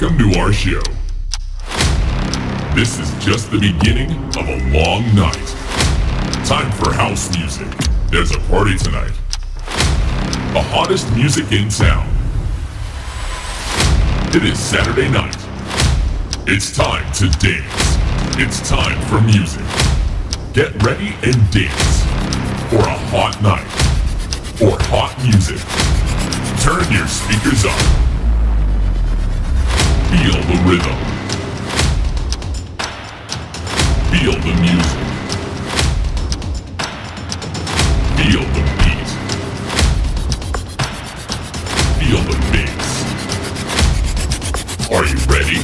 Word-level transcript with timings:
Welcome 0.00 0.18
to 0.30 0.38
our 0.38 0.52
show. 0.52 0.80
This 2.76 3.00
is 3.00 3.10
just 3.24 3.50
the 3.50 3.58
beginning 3.58 4.12
of 4.38 4.48
a 4.48 4.70
long 4.70 5.02
night. 5.12 5.46
Time 6.46 6.70
for 6.70 6.92
house 6.92 7.36
music. 7.36 7.66
There's 8.08 8.30
a 8.30 8.38
party 8.46 8.78
tonight. 8.78 9.10
The 10.52 10.62
hottest 10.62 11.12
music 11.16 11.50
in 11.50 11.68
town. 11.68 12.06
It 14.36 14.44
is 14.44 14.56
Saturday 14.60 15.10
night. 15.10 15.36
It's 16.46 16.72
time 16.76 17.10
to 17.14 17.28
dance. 17.40 17.98
It's 18.38 18.68
time 18.68 19.00
for 19.08 19.20
music. 19.20 19.66
Get 20.54 20.80
ready 20.80 21.12
and 21.24 21.34
dance 21.50 22.02
for 22.70 22.86
a 22.86 22.98
hot 23.10 23.36
night. 23.42 23.66
For 24.58 24.78
hot 24.86 25.18
music. 25.24 25.58
Turn 26.62 26.86
your 26.92 27.08
speakers 27.08 27.64
up. 27.64 28.07
Feel 30.08 30.40
the 30.48 30.56
rhythm. 30.68 30.96
Feel 34.10 34.36
the 34.40 34.54
music. 34.60 35.02
Feel 38.16 38.44
the 38.54 38.62
beat. 38.78 39.10
Feel 41.98 42.22
the 42.24 42.36
mix. 42.52 42.78
Are 44.90 45.04
you 45.04 45.18
ready? 45.28 45.60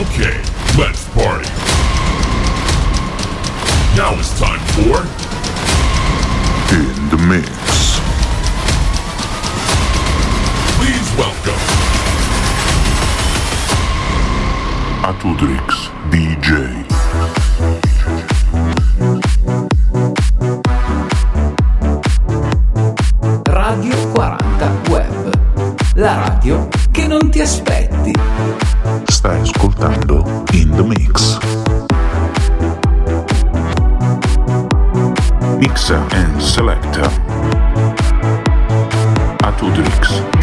Okay, 0.00 0.36
let's 0.78 1.02
party. 1.14 1.50
Now 3.96 4.14
it's 4.16 4.38
time 4.38 4.60
for... 4.76 5.02
In 6.72 7.08
the 7.10 7.18
Mix. 7.26 7.48
Please 10.76 11.08
welcome... 11.18 11.87
Atudrix 15.08 15.90
DJ. 16.10 16.84
Radio 23.44 23.96
40 24.12 24.70
Web, 24.90 25.38
la 25.94 26.14
radio 26.14 26.68
che 26.90 27.06
non 27.06 27.30
ti 27.30 27.40
aspetti. 27.40 28.12
Stai 29.06 29.40
ascoltando 29.40 30.44
In 30.52 30.72
The 30.76 30.82
Mix. 30.82 31.38
Mixer 35.56 36.04
and 36.10 36.38
Selector. 36.38 37.10
Atudrix. 39.38 40.37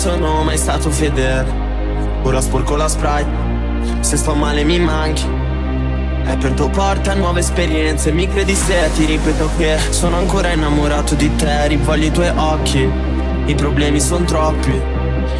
sono 0.00 0.42
mai 0.42 0.56
stato 0.56 0.88
fedele. 0.88 1.44
Ora 2.22 2.40
sporco 2.40 2.74
la 2.74 2.88
sprite. 2.88 3.28
Se 4.00 4.16
sto 4.16 4.34
male 4.34 4.64
mi 4.64 4.78
manchi. 4.78 5.26
E 6.24 6.36
per 6.38 6.52
tuo 6.52 6.70
porta 6.70 7.12
nuove 7.14 7.40
esperienze 7.40 8.12
Mi 8.12 8.28
credi 8.28 8.54
se 8.54 8.90
ti 8.94 9.04
ripeto 9.04 9.50
che 9.56 9.78
Sono 9.88 10.16
ancora 10.16 10.52
innamorato 10.52 11.14
di 11.14 11.34
te 11.34 11.66
Rivoglio 11.66 12.06
i 12.06 12.10
tuoi 12.10 12.28
occhi. 12.28 12.88
I 13.44 13.54
problemi 13.54 14.00
sono 14.00 14.24
troppi. 14.24 14.80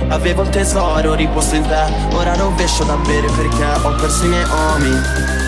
Avevo 0.09 0.43
il 0.43 0.51
tesoro 0.51 1.15
riposto 1.15 1.55
in 1.55 1.63
te. 1.63 2.15
Ora 2.15 2.35
rovescio 2.35 2.85
da 2.85 2.97
bere 2.97 3.29
perché 3.29 3.65
Ho 3.83 3.95
perso 3.95 4.27
i 4.27 4.29
miei 4.29 4.45
omi 4.45 4.95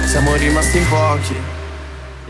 Siamo 0.06 0.34
rimasti 0.36 0.78
in 0.78 0.88
pochi. 0.88 1.51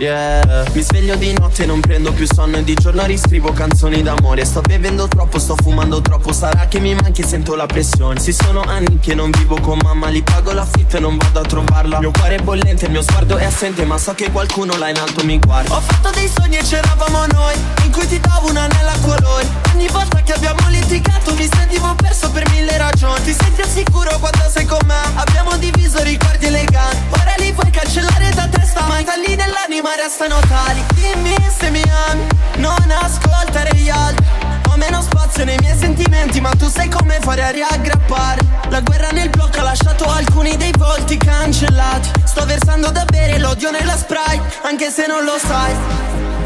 Yeah. 0.03 0.65
Mi 0.75 0.83
sveglio 0.83 1.15
di 1.15 1.33
notte 1.33 1.65
non 1.65 1.79
prendo 1.79 2.11
più 2.13 2.27
sonno 2.27 2.57
e 2.57 2.65
di 2.65 2.75
giorno 2.75 3.05
riscrivo 3.05 3.53
canzoni 3.53 4.03
d'amore. 4.03 4.45
Sto 4.45 4.61
bevendo 4.61 5.07
troppo, 5.07 5.39
sto 5.39 5.55
fumando 5.55 6.01
troppo 6.01 6.33
Sarà 6.33 6.67
che 6.67 6.81
mi 6.81 6.93
manchi 6.93 7.21
e 7.21 7.25
sento 7.25 7.55
la 7.55 7.67
pressione. 7.67 8.19
Si 8.19 8.33
sono 8.33 8.63
anni 8.63 8.99
che 8.99 9.15
non 9.15 9.31
vivo 9.31 9.61
con 9.61 9.79
mamma 9.81 10.09
Li 10.09 10.21
pago 10.25 10.51
l'affitto 10.51 10.97
e 10.97 11.01
non 11.01 11.17
vado 11.17 11.39
a 11.39 11.43
trovarla. 11.43 12.01
Mio 12.01 12.11
cuore 12.11 12.35
è 12.35 12.43
bollente, 12.43 12.87
il 12.87 12.91
mio 12.91 13.03
sguardo 13.03 13.37
è 13.37 13.45
assente 13.45 13.85
Ma 13.85 13.97
so 13.97 14.13
che 14.15 14.33
qualcuno 14.33 14.77
là 14.77 14.89
in 14.89 14.97
alto 14.97 15.25
mi 15.25 15.39
guarda. 15.39 15.73
Ho 15.73 15.81
fatto 15.81 16.11
dei 16.11 16.29
sogni 16.29 16.57
e 16.57 16.63
c'eravamo 16.65 17.27
noi 17.27 17.55
In 17.85 17.93
cui 17.93 18.09
ti 18.09 18.19
davo 18.19 18.49
un 18.49 18.57
anello 18.57 18.91
a 18.91 18.99
colori 19.03 19.47
Ogni 19.73 19.87
volta 19.87 20.21
che 20.23 20.33
abbiamo 20.33 20.69
litigato 20.69 21.33
Mi 21.35 21.49
sentivo 21.49 21.95
perso 21.95 22.29
per 22.33 22.49
mille 22.51 22.77
ragioni. 22.77 23.23
Ti 23.23 23.37
senti 23.39 23.61
al 23.61 23.69
sicuro 23.69 24.19
quando 24.19 24.51
sei 24.51 24.67
con 24.67 24.81
me? 24.85 24.99
Abbiamo 25.15 25.57
diviso 25.59 26.03
ricordi 26.03 26.47
eleganti 26.47 26.97
Ora 27.11 27.35
li 27.39 27.53
puoi 27.53 27.71
cancellare 27.71 28.31
da 28.35 28.49
testa 28.49 28.81
Ma 28.89 29.01
tagli 29.03 29.37
nell'anima 29.37 29.92
restano 29.97 30.39
tali 30.49 30.83
Dimmi 30.95 31.35
se 31.59 31.71
mi 31.71 31.83
ami, 32.09 32.27
non 32.57 32.77
ascoltare 32.91 33.71
gli 33.75 33.89
altri 33.89 34.25
Ho 34.71 34.77
meno 34.77 35.01
spazio 35.03 35.45
nei 35.45 35.57
miei 35.61 35.77
sentimenti 35.77 36.41
Ma 36.41 36.51
tu 36.51 36.69
sai 36.69 36.89
come 36.89 37.19
fare 37.21 37.43
a 37.43 37.51
riaggrappare 37.51 38.41
La 38.69 38.81
guerra 38.81 39.11
nel 39.11 39.29
blocco 39.31 39.59
ha 39.59 39.63
lasciato 39.63 40.05
alcuni 40.05 40.57
dei 40.57 40.73
volti 40.79 41.17
cancellati 41.17 42.11
Sto 42.25 42.45
versando 42.47 42.91
da 42.91 43.05
bere 43.05 43.39
l'odio 43.39 43.71
nella 43.71 43.97
sprite 43.97 44.43
Anche 44.63 44.91
se 44.91 45.07
non 45.07 45.25
lo 45.25 45.39
sai 45.39 45.75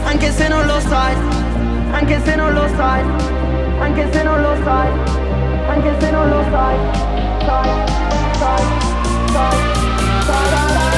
Anche 0.05 0.33
se 0.33 0.49
non 0.49 0.67
lo 0.67 0.81
sai 0.81 1.15
Anche 1.93 2.21
se 2.25 2.35
non 2.35 2.53
lo 2.53 2.69
sai 2.77 3.05
Anche 3.81 4.09
se 4.13 4.23
non 4.23 4.41
lo 4.41 4.57
sai 4.65 4.89
Anche 5.69 5.97
se 6.01 6.11
non 6.11 6.29
lo 6.29 6.45
sai 6.51 6.77
Sai, 7.47 7.69
sai, 8.39 8.63
sai, 9.33 9.33
sai, 9.33 9.57
sai, 10.27 10.49
sai. 10.49 10.87
se 10.91 10.96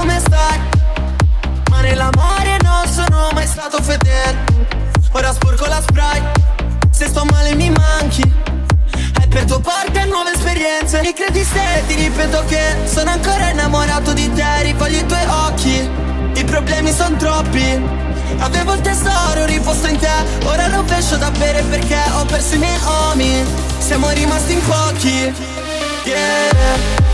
come 0.00 0.18
stai? 0.18 0.58
Ma 1.70 1.80
nell'amore 1.82 2.56
non 2.62 2.86
sono 2.90 3.28
mai 3.34 3.46
stato 3.46 3.82
fedele. 3.82 4.68
Ora 5.12 5.32
sporco 5.32 5.66
la 5.66 5.82
sprite 5.82 6.32
Se 6.90 7.06
sto 7.06 7.24
male 7.30 7.54
mi 7.54 7.70
manchi. 7.70 8.22
E 9.20 9.26
per 9.28 9.44
tuo 9.44 9.60
parte 9.60 10.06
nuove 10.06 10.32
esperienze. 10.32 11.00
Mi 11.02 11.12
credi 11.12 11.44
se? 11.44 11.84
Ti 11.86 11.94
ripeto 11.94 12.44
che 12.46 12.76
Sono 12.86 13.10
ancora 13.10 13.50
innamorato 13.50 14.14
di 14.14 14.32
te. 14.32 14.62
Rivoglio 14.62 14.98
i 15.00 15.06
tuoi 15.06 15.26
occhi. 15.26 15.90
I 16.34 16.44
problemi 16.44 16.92
sono 16.92 17.16
troppi. 17.16 17.82
Avevo 18.38 18.72
il 18.72 18.80
tesoro 18.80 19.44
riposto 19.44 19.86
in 19.86 19.98
te. 19.98 20.16
Ora 20.44 20.68
lo 20.68 20.82
pescio 20.84 21.16
da 21.16 21.30
bere 21.32 21.60
perché 21.64 22.00
ho 22.16 22.24
perso 22.24 22.54
i 22.54 22.58
miei 22.58 22.78
omi. 23.10 23.44
Siamo 23.78 24.08
rimasti 24.10 24.52
in 24.54 24.62
pochi. 24.64 25.34
Yeah 26.04 27.09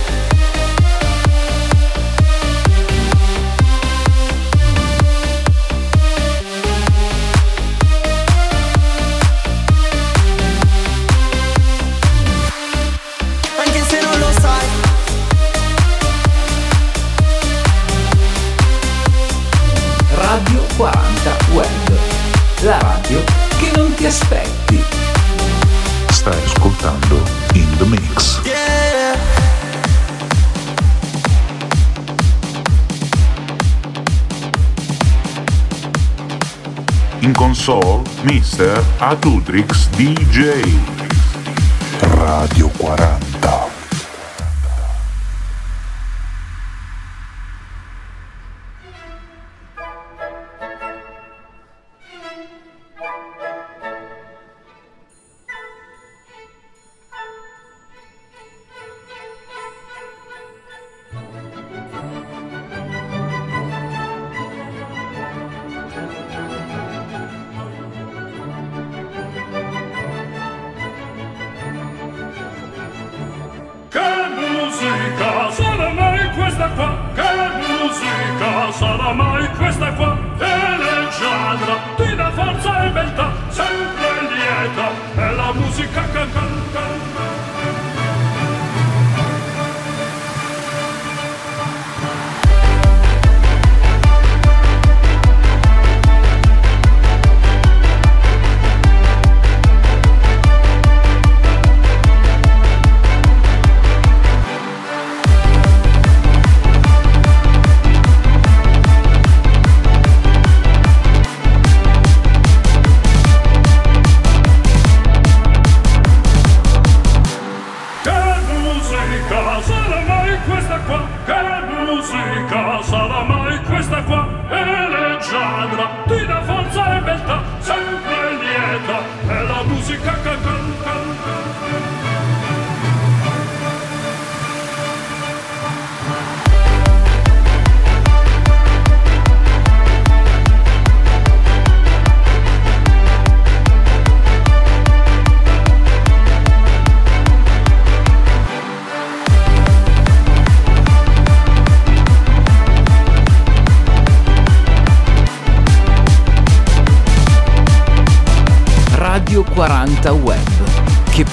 Console, 37.66 38.04
Mr. 38.22 38.80
Atudrix 39.00 39.88
DJ. 39.96 40.62
Radio 42.14 42.68
40. 42.68 43.25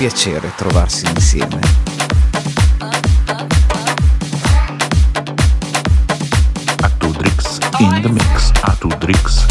piacere 0.04 0.52
trovarsi 0.58 1.06
insieme. 1.06 1.62
in 7.80 8.02
the 8.02 8.10
mix. 8.10 8.52
a 8.64 8.72
Atudrix 8.72 9.43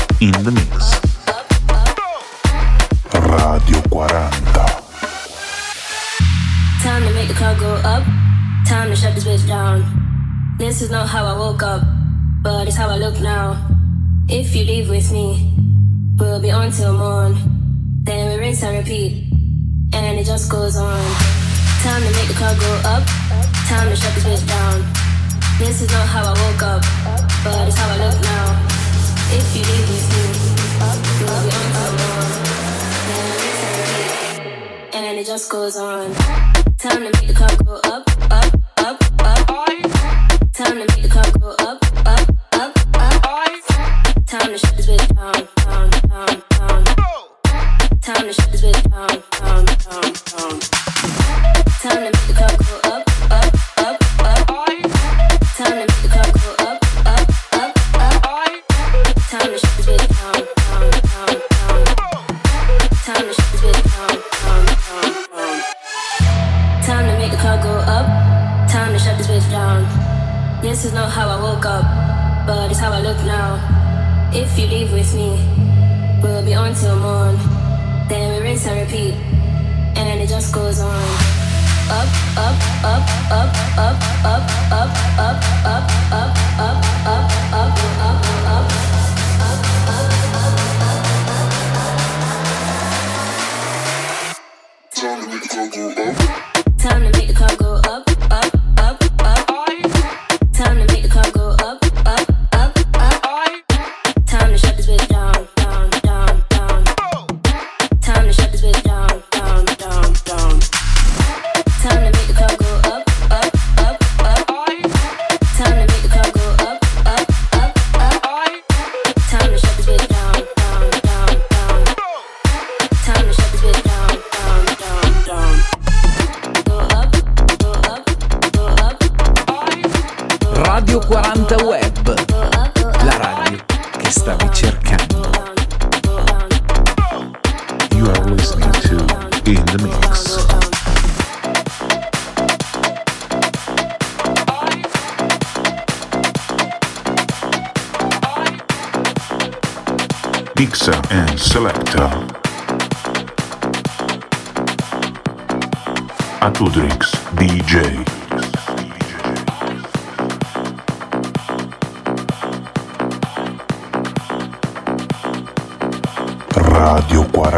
Radio 166.82 167.22
40. 167.22 167.52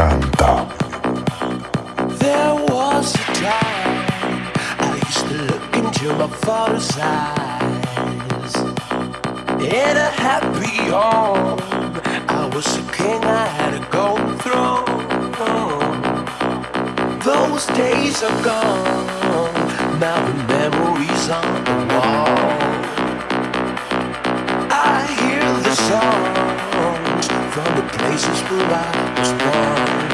There 2.19 2.55
was 2.69 3.15
a 3.15 3.19
time 3.33 4.43
I 4.79 5.01
used 5.07 5.27
to 5.29 5.37
look 5.51 5.65
into 5.79 6.13
my 6.13 6.29
father's 6.45 6.91
eyes. 7.01 8.55
In 9.65 9.97
a 9.97 10.11
happy 10.27 10.77
home, 10.93 11.59
I 12.29 12.51
was 12.55 12.67
a 12.77 12.83
king, 12.93 13.25
I 13.25 13.47
had 13.47 13.73
a 13.73 13.85
gold 13.91 14.43
throne. 14.43 14.85
Those 17.21 17.67
days 17.69 18.23
are 18.23 18.43
gone, 18.45 19.55
now 20.01 20.19
the 20.29 20.35
memories 20.53 21.31
on 21.31 21.65
the 21.65 21.77
wall. 21.95 22.59
I 24.71 25.07
hear 25.19 25.47
the 25.63 25.75
song 25.75 26.44
the 27.77 27.83
places 27.99 28.41
where 28.51 28.67
I 28.71 29.15
was 29.19 29.33
born. 29.33 30.14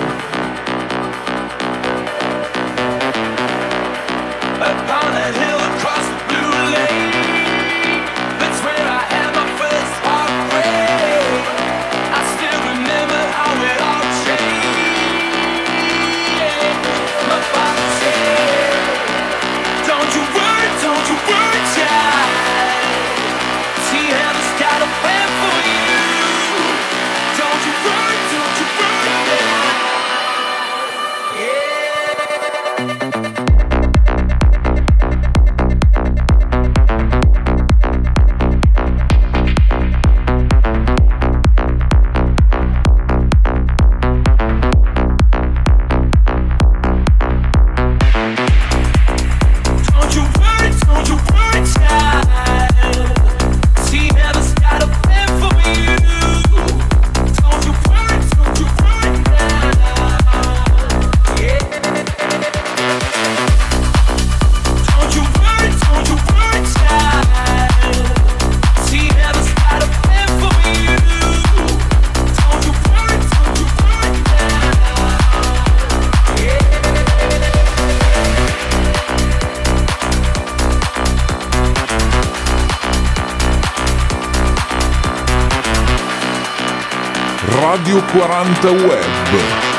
Radio 87.71 88.01
40 88.01 88.69
Web. 88.89 89.70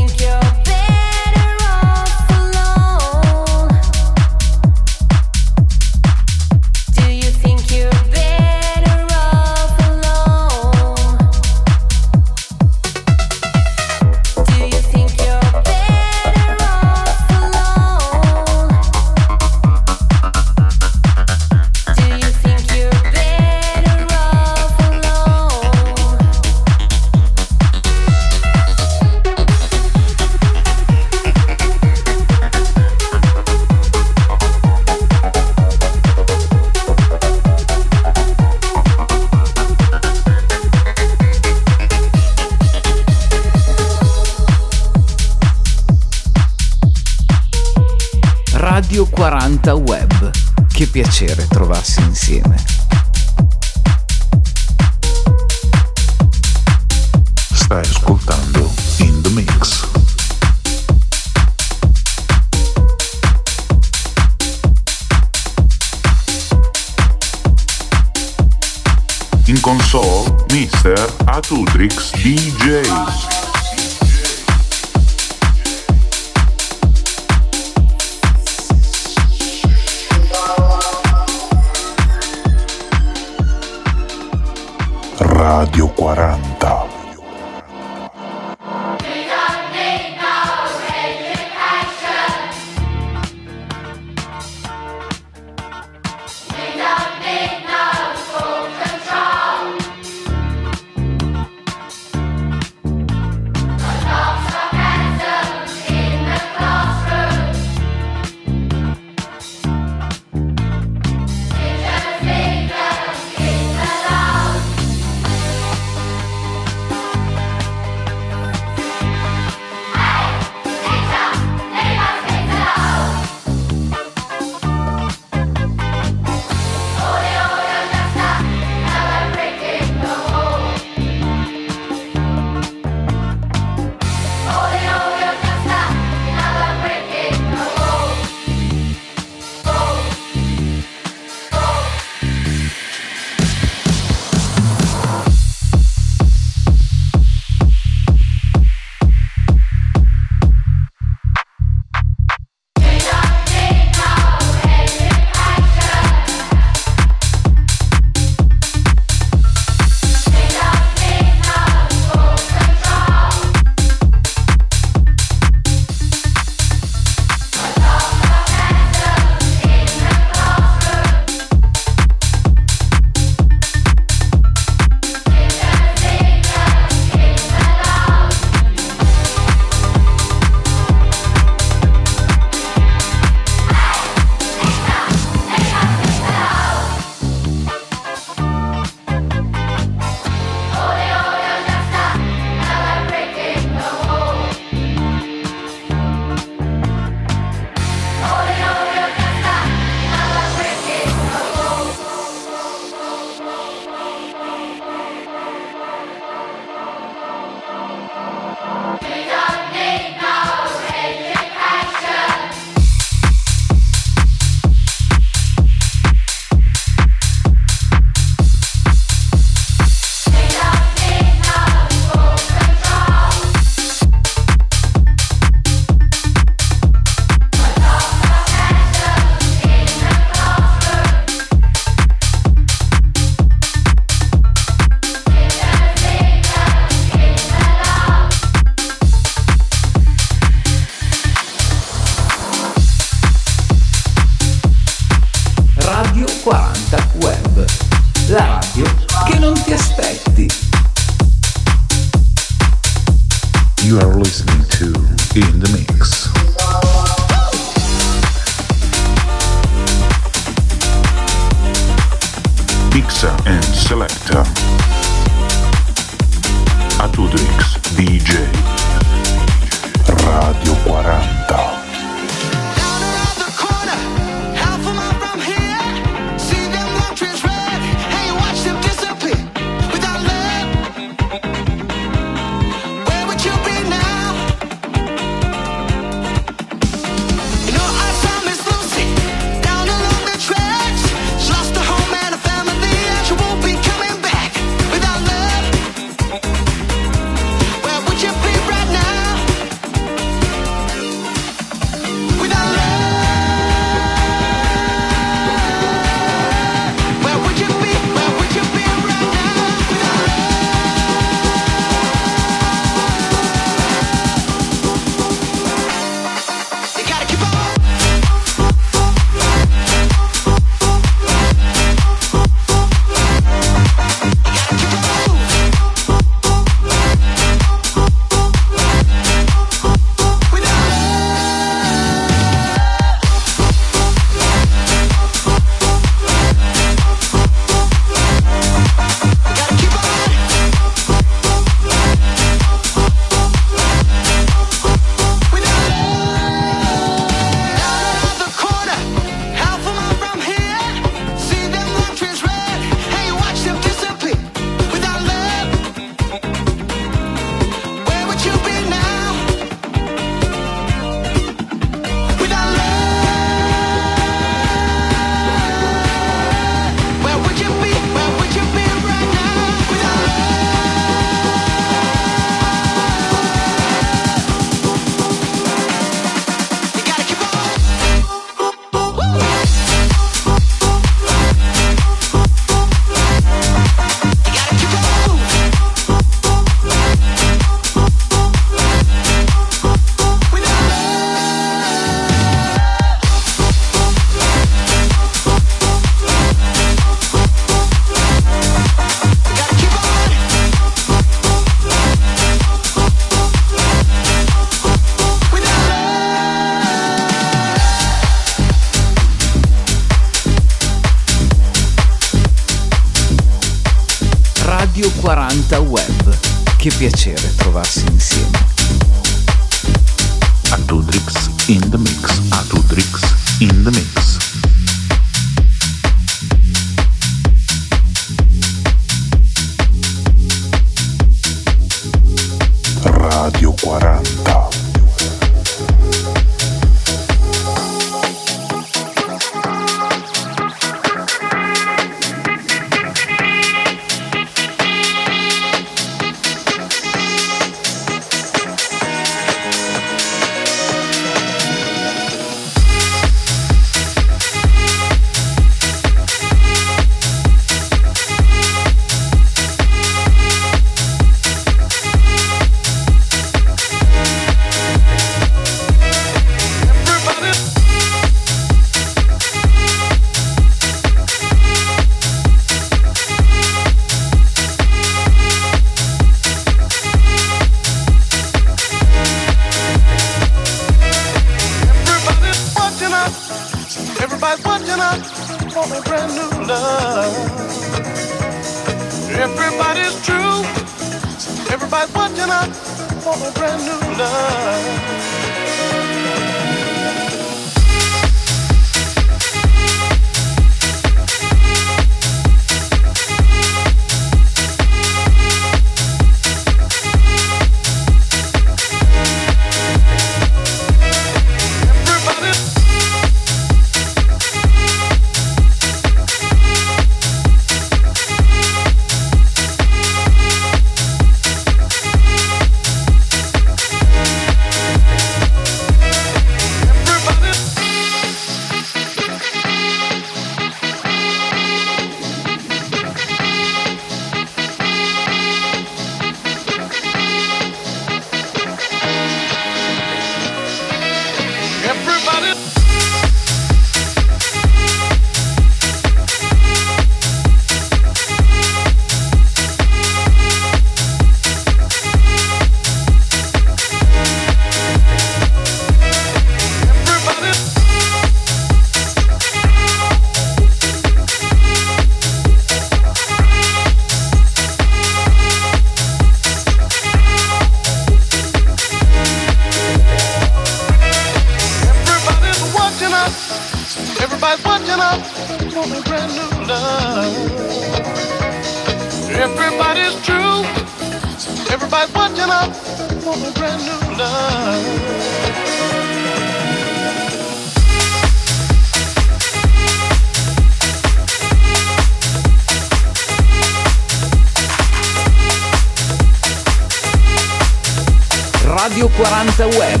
Web, 599.61 600.00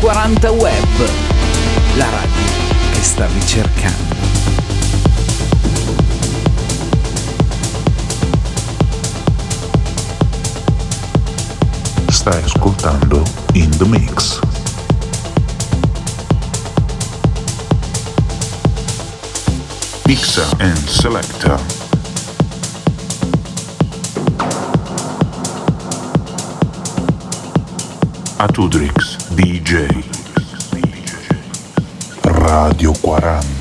40 0.00 0.50
Web, 0.52 1.10
la 1.96 2.08
radio 2.08 2.42
che 2.90 3.02
stavi 3.02 3.46
cercando. 3.46 4.14
Stai 12.08 12.42
ascoltando 12.42 13.22
In 13.52 13.76
The 13.76 13.84
Mix. 13.84 14.38
Mixer 20.06 20.46
and 20.60 20.88
Selector. 20.88 21.60
Atudrix 28.38 29.09
DJ 29.40 29.88
Radio 32.24 32.92
40 32.92 33.59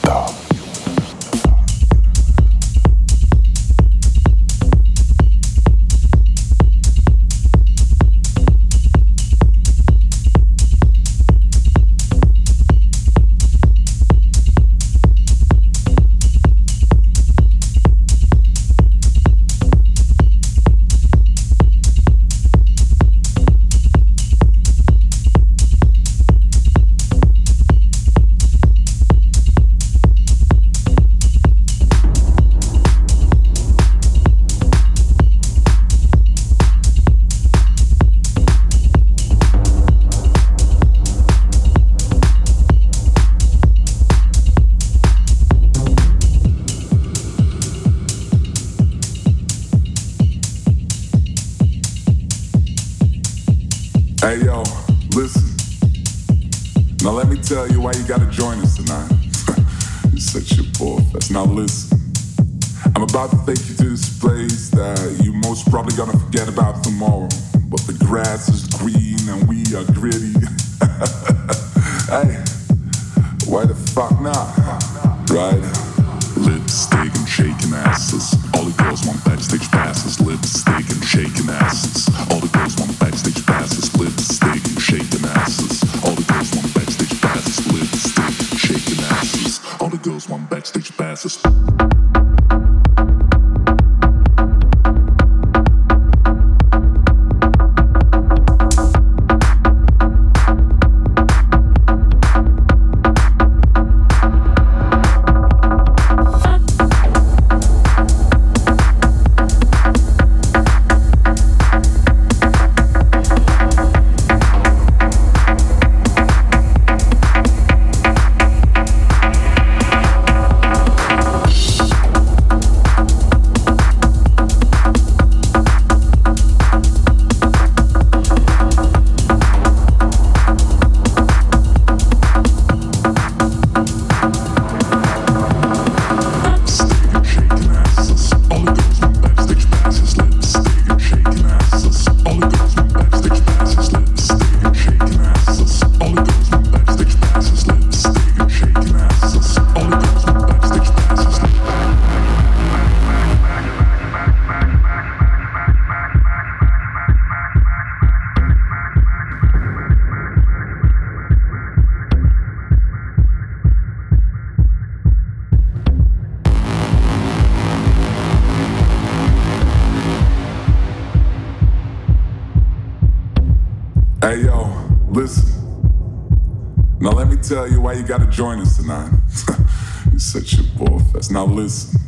join 178.40 178.62
us 178.62 178.78
tonight. 178.78 179.12
You're 180.12 180.18
such 180.18 180.54
a 180.54 180.64
bullfest. 180.78 181.30
Now 181.30 181.44
listen, 181.44 182.00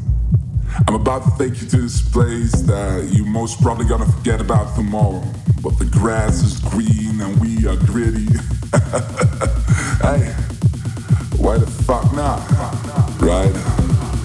I'm 0.88 0.96
about 0.96 1.24
to 1.26 1.32
take 1.38 1.62
you 1.62 1.68
to 1.68 1.78
this 1.82 2.02
place 2.10 2.54
that 2.62 3.10
you 3.12 3.26
most 3.26 3.62
probably 3.62 3.84
gonna 3.84 4.06
forget 4.06 4.40
about 4.40 4.74
tomorrow. 4.74 5.22
But 5.62 5.78
the 5.78 5.84
grass 5.84 6.42
is 6.42 6.58
green 6.62 7.20
and 7.20 7.38
we 7.42 7.68
are 7.68 7.76
gritty. 7.76 8.32
hey, 10.08 10.32
why 11.36 11.58
the 11.58 11.68
fuck 11.86 12.06
not? 12.14 12.40
Right? 13.20 13.52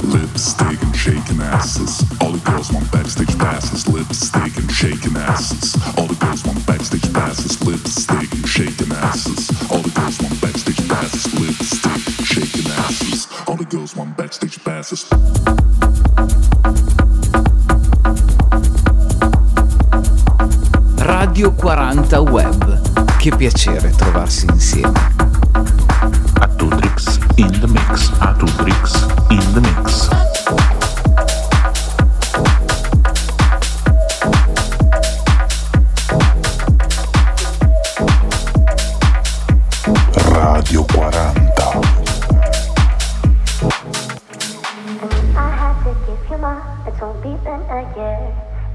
Lipstick 0.05 0.81
and 0.81 0.95
shaking 0.95 1.41
asses. 1.41 2.06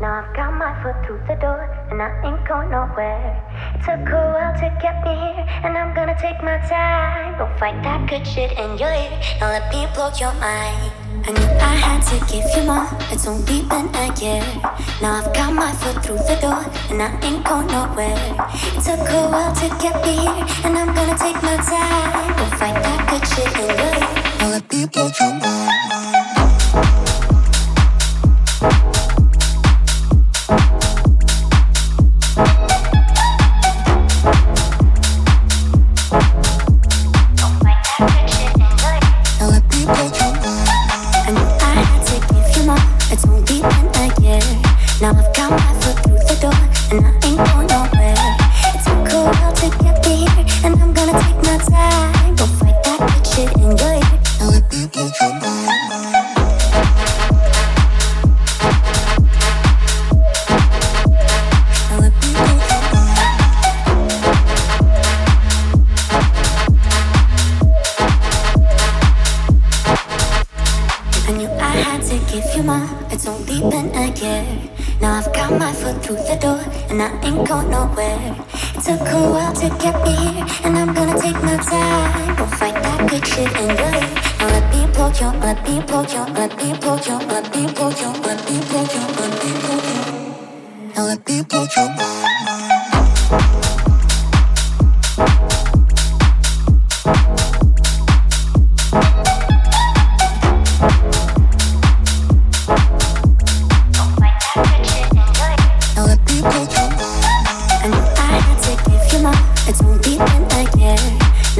Now 0.01 0.25
I've 0.25 0.35
got 0.35 0.57
my 0.57 0.73
foot 0.81 0.97
through 1.05 1.21
the 1.27 1.35
door 1.35 1.61
and 1.91 2.01
I 2.01 2.09
ain't 2.25 2.41
going 2.47 2.71
nowhere. 2.71 3.37
It 3.75 3.85
took 3.85 4.01
a 4.09 4.21
while 4.33 4.53
to 4.57 4.67
get 4.81 4.97
me 5.05 5.13
here 5.13 5.45
and 5.63 5.77
I'm 5.77 5.93
gonna 5.93 6.17
take 6.19 6.41
my 6.41 6.57
time. 6.65 7.37
Don't 7.37 7.53
fight 7.59 7.77
that 7.83 8.09
good 8.09 8.25
shit 8.25 8.51
in 8.57 8.79
your 8.79 8.89
ear. 8.89 9.13
Now 9.39 9.53
let 9.53 9.69
me 9.69 9.85
blow 9.93 10.09
your 10.17 10.33
mind. 10.41 10.91
I 11.21 11.31
knew 11.37 11.53
I 11.61 11.75
had 11.77 12.01
to 12.09 12.17
give 12.33 12.49
you 12.57 12.63
more. 12.65 12.89
It's 13.13 13.27
only 13.27 13.61
been 13.69 13.93
a 13.93 14.09
year. 14.17 14.41
Now 15.05 15.21
I've 15.21 15.31
got 15.37 15.53
my 15.53 15.71
foot 15.73 16.03
through 16.03 16.25
the 16.25 16.37
door 16.41 16.65
and 16.89 16.97
I 16.97 17.13
ain't 17.21 17.45
going 17.45 17.67
nowhere. 17.67 18.17
It 18.73 18.81
took 18.81 19.05
a 19.05 19.21
while 19.29 19.53
to 19.53 19.67
get 19.77 20.01
me 20.01 20.17
here 20.17 20.45
and 20.65 20.81
I'm 20.81 20.95
gonna 20.97 21.17
take 21.17 21.37
my 21.45 21.57
time. 21.61 22.37
Don't 22.37 22.53
fight 22.57 22.73
that 22.81 23.05
good 23.05 23.23
shit 23.29 23.53
in 23.53 23.69
your 23.69 23.93
ear. 24.01 24.21
Now 24.39 24.49
let 24.49 24.65
me 24.73 24.85
blow 24.89 25.11
your 25.19 25.33
mind. 25.37 26.10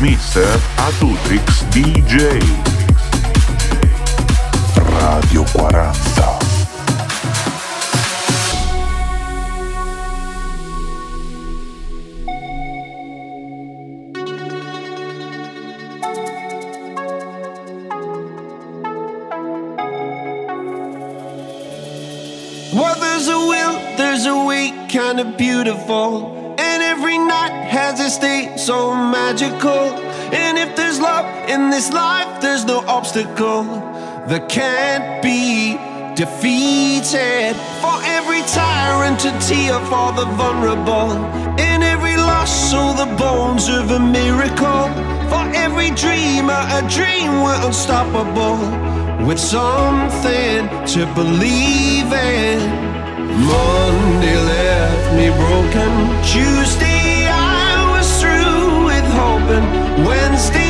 Mr. 0.00 0.58
Atutrix 0.78 1.62
DJ. 1.68 2.40
Radio 4.98 5.44
40. 5.44 6.09
Life, 31.92 32.40
there's 32.40 32.64
no 32.64 32.78
obstacle 32.86 33.64
that 34.30 34.48
can't 34.48 35.22
be 35.22 35.76
defeated. 36.14 37.54
For 37.82 37.96
every 38.04 38.42
tyrant, 38.42 39.24
a 39.24 39.32
tear 39.46 39.78
for 39.90 40.12
the 40.12 40.26
vulnerable. 40.36 41.12
In 41.58 41.82
every 41.82 42.16
loss, 42.16 42.70
so 42.70 42.92
the 42.92 43.10
bones 43.16 43.68
of 43.68 43.90
a 43.90 44.00
miracle. 44.00 44.86
For 45.30 45.44
every 45.54 45.90
dreamer, 45.90 46.62
a 46.78 46.82
dream 46.88 47.42
we're 47.42 47.60
unstoppable. 47.66 48.58
With 49.26 49.38
something 49.38 50.68
to 50.94 51.00
believe 51.14 52.12
in. 52.12 52.58
Monday 53.50 54.36
left 54.36 55.06
me 55.16 55.28
broken. 55.42 55.90
Tuesday 56.24 57.28
I 57.28 57.90
was 57.92 58.08
through 58.20 58.84
with 58.86 59.06
hoping. 59.22 59.64
Wednesday 60.04 60.69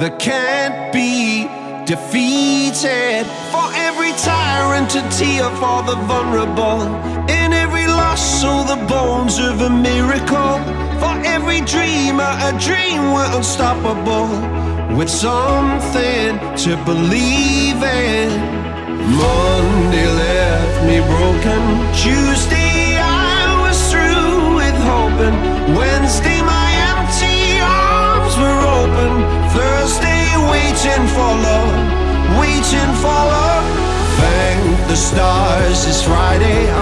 That 0.00 0.18
can't 0.18 0.90
be 0.94 1.44
defeated. 1.84 3.26
For 3.52 3.68
every 3.86 4.12
tyrant, 4.12 4.94
a 4.96 5.04
tear 5.12 5.44
for 5.60 5.82
the 5.84 5.96
vulnerable. 6.08 6.80
In 7.28 7.52
every 7.52 7.86
loss, 7.86 8.40
so 8.40 8.64
the 8.64 8.80
bones 8.86 9.38
of 9.38 9.60
a 9.60 9.68
miracle. 9.68 10.56
For 11.02 11.14
every 11.36 11.60
dreamer, 11.60 12.32
a 12.48 12.52
dream 12.58 13.12
we're 13.12 13.30
unstoppable. 13.36 14.28
With 14.96 15.10
something 15.10 16.38
to 16.64 16.70
believe 16.86 17.82
in. 17.82 18.28
Monday 19.20 20.29
this 35.82 35.96
is 35.96 36.02
Friday. 36.02 36.79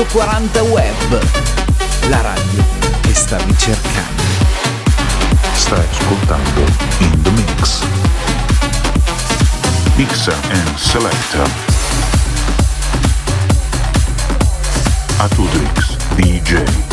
Radio 0.00 0.18
40 0.18 0.62
Web, 0.62 1.20
la 2.08 2.22
radio 2.22 2.64
che 3.02 3.12
stavi 3.12 3.54
cercando. 3.58 4.22
Stai 5.52 5.84
ascoltando 5.90 6.64
In 7.00 7.22
The 7.22 7.30
Mix. 7.32 7.82
Mixa 9.96 10.34
and 10.48 10.74
Selector. 10.76 11.50
Atudrix 15.18 15.96
DJ. 16.14 16.89